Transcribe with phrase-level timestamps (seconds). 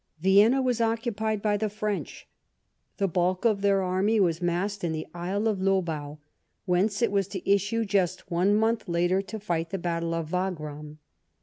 [0.19, 2.27] Vienna was occupied by the French.
[2.97, 6.17] The bulk of their army was massed in the Isle of Lobau,
[6.65, 10.97] whence it was to issue just one month later to fight the battle of Wagram.